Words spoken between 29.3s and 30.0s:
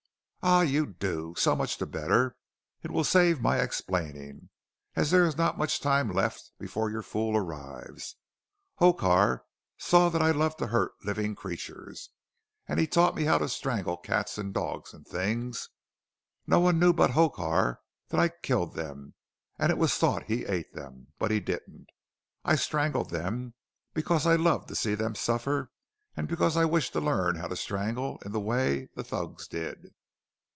did."